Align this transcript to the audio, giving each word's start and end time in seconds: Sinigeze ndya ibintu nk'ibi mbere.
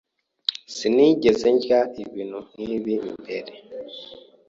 Sinigeze 0.75 1.47
ndya 1.55 1.79
ibintu 2.03 2.39
nk'ibi 2.51 2.95
mbere. 3.21 3.53